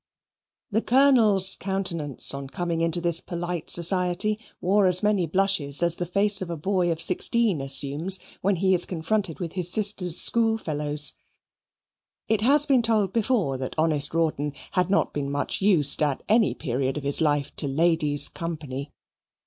[0.71, 6.07] The Colonel's countenance on coming into this polite society wore as many blushes as the
[6.07, 11.13] face of a boy of sixteen assumes when he is confronted with his sister's schoolfellows.
[12.27, 16.55] It has been told before that honest Rawdon had not been much used at any
[16.55, 18.91] period of his life to ladies' company.